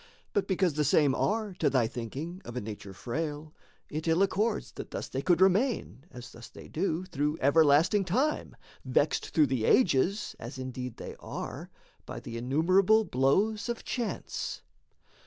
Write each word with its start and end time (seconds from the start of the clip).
But 0.33 0.47
because 0.47 0.73
the 0.73 0.83
same 0.83 1.13
Are, 1.13 1.53
to 1.59 1.69
thy 1.69 1.85
thinking, 1.85 2.41
of 2.43 2.57
a 2.57 2.59
nature 2.59 2.91
frail, 2.91 3.53
It 3.87 4.07
ill 4.07 4.23
accords 4.23 4.71
that 4.71 4.89
thus 4.89 5.07
they 5.07 5.21
could 5.21 5.39
remain 5.41 6.05
(As 6.09 6.31
thus 6.31 6.49
they 6.49 6.67
do) 6.67 7.05
through 7.05 7.37
everlasting 7.39 8.05
time, 8.05 8.55
Vexed 8.83 9.29
through 9.29 9.45
the 9.45 9.65
ages 9.65 10.35
(as 10.39 10.57
indeed 10.57 10.97
they 10.97 11.15
are) 11.19 11.69
By 12.07 12.19
the 12.19 12.35
innumerable 12.35 13.03
blows 13.03 13.69
of 13.69 13.83
chance. 13.83 14.63